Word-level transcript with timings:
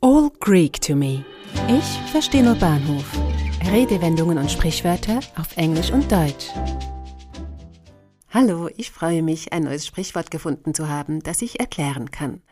All 0.00 0.30
Greek 0.38 0.80
to 0.82 0.94
me. 0.94 1.24
Ich 1.66 2.12
verstehe 2.12 2.44
nur 2.44 2.54
Bahnhof. 2.54 3.04
Redewendungen 3.68 4.38
und 4.38 4.48
Sprichwörter 4.48 5.18
auf 5.36 5.56
Englisch 5.56 5.90
und 5.90 6.12
Deutsch. 6.12 6.50
Hallo, 8.30 8.68
ich 8.76 8.92
freue 8.92 9.24
mich, 9.24 9.52
ein 9.52 9.64
neues 9.64 9.88
Sprichwort 9.88 10.30
gefunden 10.30 10.72
zu 10.72 10.88
haben, 10.88 11.20
das 11.24 11.42
ich 11.42 11.58
erklären 11.58 12.12
kann. 12.12 12.42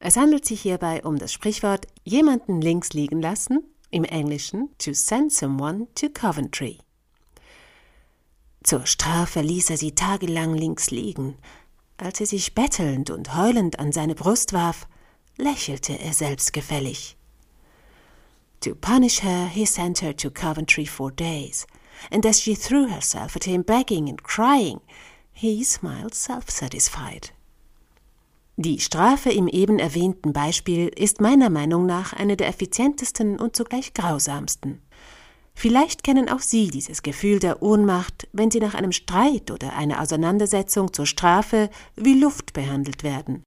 Es 0.00 0.16
handelt 0.16 0.44
sich 0.44 0.60
hierbei 0.62 1.04
um 1.04 1.20
das 1.20 1.32
Sprichwort 1.32 1.86
jemanden 2.02 2.60
links 2.60 2.94
liegen 2.94 3.22
lassen, 3.22 3.62
im 3.92 4.02
Englischen 4.02 4.70
to 4.78 4.92
send 4.92 5.32
someone 5.32 5.86
to 5.94 6.08
Coventry. 6.08 6.78
Zur 8.64 8.86
Strafe 8.86 9.40
ließ 9.40 9.70
er 9.70 9.76
sie 9.76 9.94
tagelang 9.94 10.54
links 10.54 10.90
liegen. 10.90 11.36
Als 11.96 12.18
sie 12.18 12.26
sich 12.26 12.56
bettelnd 12.56 13.10
und 13.10 13.36
heulend 13.36 13.78
an 13.78 13.92
seine 13.92 14.16
Brust 14.16 14.52
warf, 14.52 14.88
lächelte 15.36 15.98
er 15.98 16.12
selbstgefällig. 16.12 17.16
To 18.60 18.74
punish 18.74 19.22
her, 19.22 19.48
he 19.48 19.66
sent 19.66 20.02
her 20.02 20.16
to 20.16 20.30
Coventry 20.30 20.86
for 20.86 21.10
days, 21.10 21.66
and 22.10 22.24
as 22.24 22.40
she 22.40 22.54
threw 22.54 22.86
herself 22.88 23.34
at 23.36 23.44
him 23.44 23.62
begging 23.62 24.08
and 24.08 24.22
crying, 24.22 24.80
he 25.32 25.64
smiled 25.64 26.14
self-satisfied. 26.14 27.32
Die 28.56 28.78
Strafe 28.78 29.30
im 29.30 29.48
eben 29.48 29.78
erwähnten 29.78 30.32
Beispiel 30.32 30.88
ist 30.88 31.20
meiner 31.20 31.50
Meinung 31.50 31.86
nach 31.86 32.12
eine 32.12 32.36
der 32.36 32.48
effizientesten 32.48 33.40
und 33.40 33.56
zugleich 33.56 33.94
grausamsten. 33.94 34.82
Vielleicht 35.54 36.04
kennen 36.04 36.28
auch 36.28 36.40
Sie 36.40 36.68
dieses 36.68 37.02
Gefühl 37.02 37.38
der 37.38 37.62
Ohnmacht, 37.62 38.28
wenn 38.32 38.50
Sie 38.50 38.60
nach 38.60 38.74
einem 38.74 38.92
Streit 38.92 39.50
oder 39.50 39.74
einer 39.74 40.00
Auseinandersetzung 40.00 40.92
zur 40.92 41.06
Strafe 41.06 41.70
wie 41.96 42.14
Luft 42.14 42.52
behandelt 42.52 43.02
werden. 43.02 43.42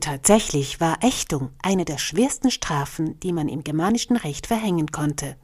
Tatsächlich 0.00 0.80
war 0.80 1.02
Ächtung 1.02 1.50
eine 1.62 1.84
der 1.84 1.98
schwersten 1.98 2.50
Strafen, 2.50 3.18
die 3.20 3.32
man 3.32 3.48
im 3.48 3.64
germanischen 3.64 4.16
Recht 4.16 4.46
verhängen 4.46 4.92
konnte. 4.92 5.36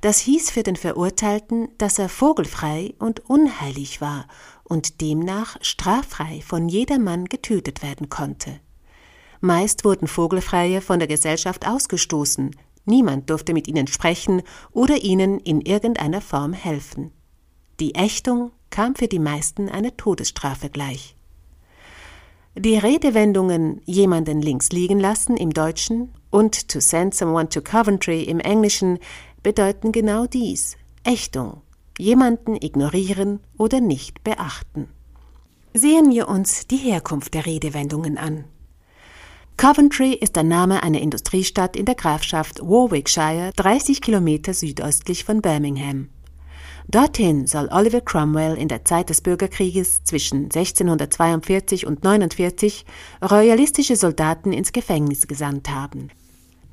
Das 0.00 0.18
hieß 0.20 0.50
für 0.50 0.62
den 0.62 0.76
Verurteilten, 0.76 1.68
dass 1.78 1.98
er 1.98 2.08
vogelfrei 2.08 2.94
und 2.98 3.28
unheilig 3.28 4.00
war 4.00 4.26
und 4.64 5.00
demnach 5.00 5.56
straffrei 5.62 6.42
von 6.42 6.68
jedermann 6.68 7.26
getötet 7.26 7.82
werden 7.82 8.08
konnte. 8.08 8.60
Meist 9.40 9.84
wurden 9.84 10.06
Vogelfreie 10.06 10.80
von 10.80 10.98
der 10.98 11.08
Gesellschaft 11.08 11.66
ausgestoßen, 11.66 12.54
niemand 12.84 13.28
durfte 13.28 13.54
mit 13.54 13.66
ihnen 13.66 13.86
sprechen 13.88 14.42
oder 14.70 15.02
ihnen 15.02 15.40
in 15.40 15.60
irgendeiner 15.60 16.20
Form 16.20 16.52
helfen. 16.52 17.12
Die 17.80 17.94
Ächtung 17.94 18.52
kam 18.70 18.94
für 18.94 19.08
die 19.08 19.18
meisten 19.18 19.68
einer 19.68 19.96
Todesstrafe 19.96 20.70
gleich. 20.70 21.16
Die 22.54 22.76
Redewendungen 22.76 23.80
jemanden 23.86 24.42
links 24.42 24.72
liegen 24.72 25.00
lassen 25.00 25.38
im 25.38 25.54
Deutschen 25.54 26.12
und 26.30 26.68
to 26.68 26.80
send 26.80 27.14
someone 27.14 27.48
to 27.48 27.62
Coventry 27.62 28.24
im 28.24 28.40
Englischen 28.40 28.98
bedeuten 29.42 29.90
genau 29.90 30.26
dies 30.26 30.76
Ächtung, 31.02 31.62
jemanden 31.98 32.56
ignorieren 32.56 33.40
oder 33.56 33.80
nicht 33.80 34.22
beachten. 34.22 34.88
Sehen 35.72 36.10
wir 36.10 36.28
uns 36.28 36.66
die 36.66 36.76
Herkunft 36.76 37.32
der 37.32 37.46
Redewendungen 37.46 38.18
an. 38.18 38.44
Coventry 39.56 40.12
ist 40.12 40.36
der 40.36 40.42
Name 40.42 40.82
einer 40.82 41.00
Industriestadt 41.00 41.74
in 41.74 41.86
der 41.86 41.94
Grafschaft 41.94 42.60
Warwickshire, 42.60 43.52
30 43.56 44.02
Kilometer 44.02 44.52
südöstlich 44.52 45.24
von 45.24 45.40
Birmingham. 45.40 46.10
Dorthin 46.88 47.46
soll 47.46 47.68
Oliver 47.70 48.00
Cromwell 48.00 48.56
in 48.56 48.68
der 48.68 48.84
Zeit 48.84 49.08
des 49.08 49.20
Bürgerkrieges 49.20 50.04
zwischen 50.04 50.44
1642 50.44 51.86
und 51.86 52.02
49 52.04 52.84
royalistische 53.22 53.96
Soldaten 53.96 54.52
ins 54.52 54.72
Gefängnis 54.72 55.26
gesandt 55.26 55.70
haben. 55.70 56.10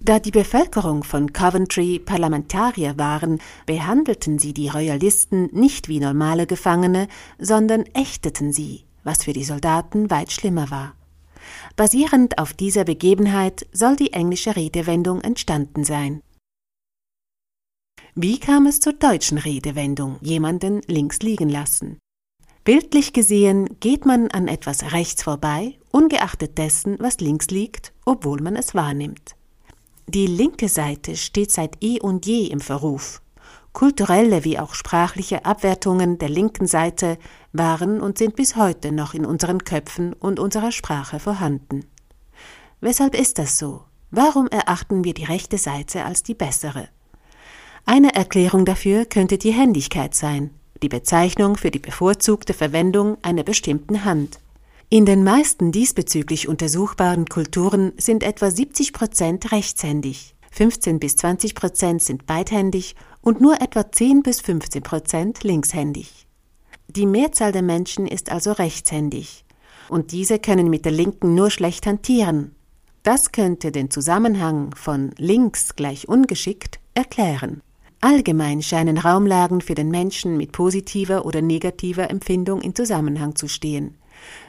Da 0.02 0.20
die 0.20 0.32
Bevölkerung 0.32 1.04
von 1.04 1.34
Coventry 1.34 2.00
Parlamentarier 2.00 2.98
waren, 2.98 3.40
behandelten 3.66 4.40
sie 4.40 4.54
die 4.54 4.70
Royalisten 4.70 5.50
nicht 5.52 5.90
wie 5.90 6.00
normale 6.00 6.48
Gefangene, 6.48 7.08
sondern 7.38 7.84
ächteten 7.94 8.54
sie, 8.54 8.86
was 9.04 9.26
für 9.26 9.34
die 9.34 9.44
Soldaten 9.44 10.10
weit 10.10 10.32
schlimmer 10.32 10.72
war. 10.72 10.94
Basierend 11.76 12.38
auf 12.38 12.54
dieser 12.54 12.86
Begebenheit 12.86 13.68
soll 13.74 13.96
die 13.96 14.14
englische 14.14 14.56
Redewendung 14.56 15.22
entstanden 15.22 15.84
sein. 15.84 16.22
Wie 18.16 18.40
kam 18.40 18.66
es 18.66 18.80
zur 18.80 18.94
deutschen 18.94 19.38
Redewendung 19.38 20.18
jemanden 20.22 20.82
links 20.88 21.20
liegen 21.20 21.50
lassen? 21.50 22.00
Bildlich 22.64 23.14
gesehen 23.14 23.78
geht 23.80 24.06
man 24.06 24.30
an 24.32 24.48
etwas 24.48 24.92
rechts 24.92 25.24
vorbei, 25.24 25.78
ungeachtet 25.92 26.58
dessen, 26.58 26.98
was 27.00 27.20
links 27.20 27.48
liegt, 27.48 27.94
obwohl 28.06 28.42
man 28.42 28.56
es 28.56 28.76
wahrnimmt. 28.76 29.36
Die 30.08 30.28
linke 30.28 30.70
Seite 30.70 31.16
steht 31.16 31.52
seit 31.52 31.84
eh 31.84 32.00
und 32.00 32.26
je 32.26 32.48
im 32.48 32.60
Verruf. 32.60 33.22
Kulturelle 33.74 34.44
wie 34.44 34.58
auch 34.58 34.74
sprachliche 34.74 35.46
Abwertungen 35.46 36.18
der 36.18 36.30
linken 36.30 36.68
Seite 36.68 37.18
waren 37.54 38.02
und 38.02 38.18
sind 38.18 38.36
bis 38.36 38.56
heute 38.56 38.92
noch 38.92 39.14
in 39.14 39.26
unseren 39.26 39.64
Köpfen 39.64 40.14
und 40.14 40.40
unserer 40.40 40.72
Sprache 40.72 41.20
vorhanden. 41.20 41.86
Weshalb 42.82 43.18
ist 43.18 43.38
das 43.38 43.60
so? 43.60 43.84
Warum 44.10 44.48
erachten 44.48 45.04
wir 45.04 45.14
die 45.14 45.26
rechte 45.26 45.60
Seite 45.60 46.06
als 46.06 46.24
die 46.24 46.34
bessere? 46.34 46.90
Eine 47.92 48.14
Erklärung 48.14 48.66
dafür 48.66 49.06
könnte 49.06 49.40
die 49.40 49.50
Händigkeit 49.50 50.14
sein, 50.14 50.52
die 50.84 50.90
Bezeichnung 50.90 51.58
für 51.58 51.72
die 51.72 51.80
bevorzugte 51.80 52.54
Verwendung 52.54 53.18
einer 53.24 53.42
bestimmten 53.42 54.06
Hand. 54.06 54.40
In 54.90 55.08
den 55.08 55.24
meisten 55.24 55.72
diesbezüglich 55.72 56.48
untersuchbaren 56.48 57.26
Kulturen 57.26 57.94
sind 57.98 58.22
etwa 58.22 58.52
70 58.52 58.94
Prozent 58.94 59.52
rechtshändig, 59.52 60.36
15 60.52 61.00
bis 61.00 61.16
20 61.16 61.56
Prozent 61.56 62.04
sind 62.04 62.28
beidhändig 62.28 62.96
und 63.24 63.42
nur 63.42 63.60
etwa 63.60 63.92
10 63.92 64.22
bis 64.22 64.40
15 64.40 64.84
Prozent 64.84 65.44
linkshändig. 65.44 66.28
Die 66.90 67.08
Mehrzahl 67.08 67.52
der 67.52 67.64
Menschen 67.64 68.06
ist 68.06 68.32
also 68.32 68.52
rechtshändig, 68.52 69.46
und 69.90 70.12
diese 70.12 70.38
können 70.38 70.70
mit 70.70 70.86
der 70.86 70.92
linken 70.92 71.34
nur 71.34 71.50
schlecht 71.50 71.88
hantieren. 71.88 72.54
Das 73.02 73.32
könnte 73.32 73.72
den 73.72 73.90
Zusammenhang 73.90 74.76
von 74.76 75.10
links 75.18 75.76
gleich 75.76 76.08
ungeschickt 76.08 76.80
erklären. 76.94 77.64
Allgemein 78.02 78.62
scheinen 78.62 78.98
Raumlagen 78.98 79.60
für 79.62 79.76
den 79.76 79.90
Menschen 79.90 80.38
mit 80.38 80.54
positiver 80.54 81.26
oder 81.26 81.42
negativer 81.42 82.10
Empfindung 82.10 82.62
in 82.62 82.74
Zusammenhang 82.74 83.36
zu 83.36 83.48
stehen. 83.48 83.98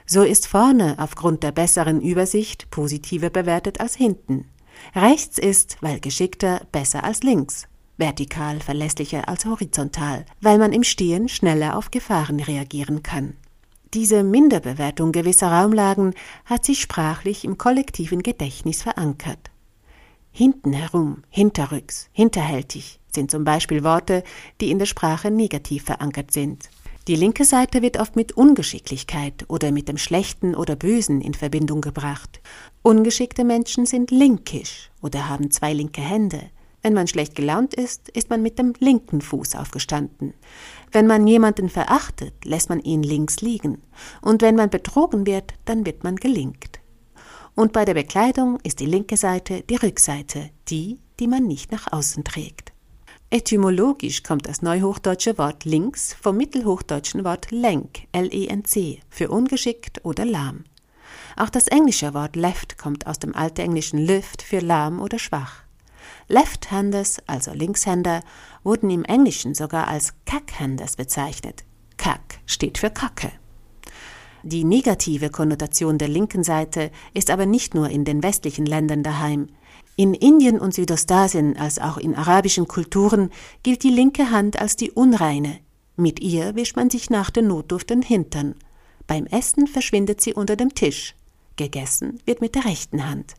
So 0.06 0.22
ist 0.22 0.46
vorne 0.46 0.96
aufgrund 0.98 1.42
der 1.42 1.52
besseren 1.52 2.00
Übersicht 2.00 2.70
positiver 2.70 3.30
bewertet 3.30 3.80
als 3.80 3.94
hinten. 3.94 4.46
Rechts 4.94 5.38
ist, 5.38 5.76
weil 5.80 6.00
geschickter, 6.00 6.62
besser 6.72 7.04
als 7.04 7.22
links. 7.22 7.66
Vertikal 7.96 8.60
verlässlicher 8.60 9.28
als 9.28 9.44
horizontal, 9.44 10.24
weil 10.40 10.58
man 10.58 10.72
im 10.72 10.84
Stehen 10.84 11.28
schneller 11.28 11.76
auf 11.76 11.90
Gefahren 11.90 12.40
reagieren 12.40 13.02
kann. 13.02 13.34
Diese 13.92 14.22
Minderbewertung 14.22 15.10
gewisser 15.10 15.48
Raumlagen 15.48 16.14
hat 16.44 16.64
sich 16.64 16.80
sprachlich 16.80 17.44
im 17.44 17.58
kollektiven 17.58 18.22
Gedächtnis 18.22 18.82
verankert. 18.82 19.50
Hinten 20.32 20.72
herum, 20.72 21.22
hinterrücks, 21.28 22.08
hinterhältig, 22.12 23.00
sind 23.08 23.30
zum 23.30 23.44
Beispiel 23.44 23.82
Worte, 23.82 24.22
die 24.60 24.70
in 24.70 24.78
der 24.78 24.86
Sprache 24.86 25.30
negativ 25.30 25.84
verankert 25.84 26.30
sind. 26.30 26.70
Die 27.08 27.16
linke 27.16 27.44
Seite 27.44 27.82
wird 27.82 27.98
oft 27.98 28.14
mit 28.14 28.32
Ungeschicklichkeit 28.32 29.44
oder 29.48 29.72
mit 29.72 29.88
dem 29.88 29.98
Schlechten 29.98 30.54
oder 30.54 30.76
Bösen 30.76 31.20
in 31.20 31.34
Verbindung 31.34 31.80
gebracht. 31.80 32.40
Ungeschickte 32.82 33.42
Menschen 33.42 33.86
sind 33.86 34.12
linkisch 34.12 34.90
oder 35.02 35.28
haben 35.28 35.50
zwei 35.50 35.72
linke 35.72 36.00
Hände. 36.00 36.50
Wenn 36.82 36.94
man 36.94 37.08
schlecht 37.08 37.34
gelaunt 37.34 37.74
ist, 37.74 38.08
ist 38.10 38.30
man 38.30 38.42
mit 38.42 38.58
dem 38.58 38.74
linken 38.78 39.22
Fuß 39.22 39.56
aufgestanden. 39.56 40.34
Wenn 40.92 41.06
man 41.06 41.26
jemanden 41.26 41.68
verachtet, 41.68 42.44
lässt 42.44 42.68
man 42.68 42.80
ihn 42.80 43.02
links 43.02 43.40
liegen. 43.40 43.82
Und 44.22 44.40
wenn 44.40 44.54
man 44.54 44.70
betrogen 44.70 45.26
wird, 45.26 45.54
dann 45.64 45.84
wird 45.84 46.04
man 46.04 46.16
gelingt. 46.16 46.69
Und 47.60 47.74
bei 47.74 47.84
der 47.84 47.92
Bekleidung 47.92 48.58
ist 48.62 48.80
die 48.80 48.86
linke 48.86 49.18
Seite 49.18 49.62
die 49.68 49.76
Rückseite, 49.76 50.48
die, 50.68 50.98
die 51.18 51.26
man 51.26 51.46
nicht 51.46 51.70
nach 51.70 51.92
außen 51.92 52.24
trägt. 52.24 52.72
Etymologisch 53.28 54.22
kommt 54.22 54.48
das 54.48 54.62
neuhochdeutsche 54.62 55.36
Wort 55.36 55.66
links 55.66 56.16
vom 56.18 56.38
mittelhochdeutschen 56.38 57.22
Wort 57.22 57.50
lenk, 57.50 58.06
L-E-N-C, 58.12 59.00
für 59.10 59.28
ungeschickt 59.28 60.02
oder 60.06 60.24
lahm. 60.24 60.64
Auch 61.36 61.50
das 61.50 61.68
englische 61.68 62.14
Wort 62.14 62.34
left 62.34 62.78
kommt 62.78 63.06
aus 63.06 63.18
dem 63.18 63.36
altenglischen 63.36 63.98
lift 63.98 64.40
für 64.40 64.60
lahm 64.60 64.98
oder 64.98 65.18
schwach. 65.18 65.64
Left-Handers, 66.28 67.18
also 67.26 67.52
Linkshänder, 67.52 68.22
wurden 68.62 68.88
im 68.88 69.04
Englischen 69.04 69.54
sogar 69.54 69.86
als 69.86 70.14
Cack-Handers 70.24 70.96
bezeichnet. 70.96 71.64
Cack 71.98 72.40
steht 72.46 72.78
für 72.78 72.88
Kacke. 72.88 73.32
Die 74.42 74.64
negative 74.64 75.30
Konnotation 75.30 75.98
der 75.98 76.08
linken 76.08 76.42
Seite 76.42 76.90
ist 77.12 77.30
aber 77.30 77.46
nicht 77.46 77.74
nur 77.74 77.90
in 77.90 78.04
den 78.04 78.22
westlichen 78.22 78.66
Ländern 78.66 79.02
daheim. 79.02 79.48
In 79.96 80.14
Indien 80.14 80.58
und 80.58 80.72
Südostasien 80.72 81.56
als 81.56 81.78
auch 81.78 81.98
in 81.98 82.14
arabischen 82.14 82.66
Kulturen 82.66 83.30
gilt 83.62 83.82
die 83.82 83.90
linke 83.90 84.30
Hand 84.30 84.58
als 84.60 84.76
die 84.76 84.90
unreine. 84.90 85.58
Mit 85.96 86.20
ihr 86.20 86.54
wischt 86.54 86.76
man 86.76 86.88
sich 86.88 87.10
nach 87.10 87.30
der 87.30 87.42
Notdurft 87.42 87.90
den 87.90 88.00
Hintern. 88.00 88.54
Beim 89.06 89.26
Essen 89.26 89.66
verschwindet 89.66 90.20
sie 90.22 90.32
unter 90.32 90.56
dem 90.56 90.74
Tisch. 90.74 91.14
Gegessen 91.56 92.20
wird 92.24 92.40
mit 92.40 92.54
der 92.54 92.64
rechten 92.64 93.06
Hand. 93.06 93.34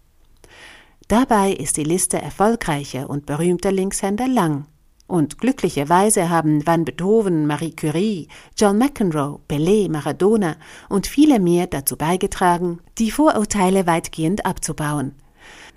Dabei 1.07 1.51
ist 1.51 1.77
die 1.77 1.83
Liste 1.83 2.21
erfolgreicher 2.21 3.09
und 3.09 3.25
berühmter 3.25 3.71
Linkshänder 3.71 4.27
lang. 4.27 4.68
Und 5.12 5.40
glücklicherweise 5.40 6.30
haben 6.30 6.66
Van 6.66 6.86
Beethoven, 6.86 7.46
Marie 7.46 7.75
Curie, 7.75 8.30
John 8.58 8.78
McEnroe, 8.78 9.42
Pelé, 9.50 9.92
Maradona 9.92 10.56
und 10.88 11.06
viele 11.06 11.42
mehr 11.42 11.68
dazu 11.68 11.98
beigetragen, 11.98 12.80
die 12.98 13.12
Vorurteile 13.12 13.86
weitgehend 13.88 14.46
abzubauen. 14.46 15.12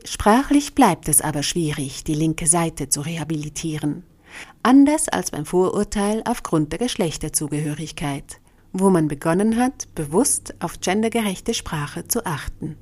Sprachlich 0.04 0.76
bleibt 0.76 1.08
es 1.08 1.20
aber 1.20 1.42
schwierig, 1.42 2.04
die 2.04 2.14
linke 2.14 2.46
Seite 2.46 2.88
zu 2.90 3.00
rehabilitieren. 3.00 4.04
Anders 4.62 5.08
als 5.08 5.32
beim 5.32 5.46
Vorurteil 5.46 6.22
aufgrund 6.26 6.70
der 6.70 6.78
Geschlechterzugehörigkeit, 6.78 8.38
wo 8.72 8.88
man 8.88 9.08
begonnen 9.08 9.56
hat, 9.56 9.92
bewusst 9.96 10.54
auf 10.60 10.78
gendergerechte 10.78 11.54
Sprache 11.54 12.06
zu 12.06 12.24
achten. 12.24 12.76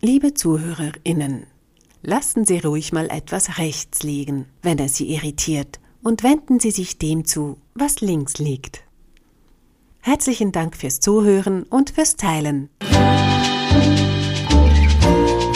Liebe 0.00 0.34
ZuhörerInnen, 0.34 1.48
lassen 2.02 2.44
Sie 2.44 2.58
ruhig 2.58 2.92
mal 2.92 3.08
etwas 3.10 3.58
rechts 3.58 4.02
liegen, 4.02 4.46
wenn 4.62 4.78
es 4.78 4.96
Sie 4.96 5.12
irritiert, 5.14 5.80
und 6.02 6.22
wenden 6.22 6.60
Sie 6.60 6.70
sich 6.70 6.98
dem 6.98 7.24
zu, 7.24 7.58
was 7.74 8.00
links 8.00 8.38
liegt. 8.38 8.82
Herzlichen 10.00 10.52
Dank 10.52 10.76
fürs 10.76 11.00
Zuhören 11.00 11.64
und 11.64 11.90
fürs 11.90 12.16
Teilen. 12.16 12.70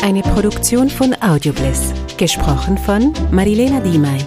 Eine 0.02 0.22
Produktion 0.22 0.90
von 0.90 1.14
Audiobliss, 1.22 1.92
gesprochen 2.16 2.76
von 2.76 3.12
Marilena 3.30 3.80
Diemey. 3.80 4.18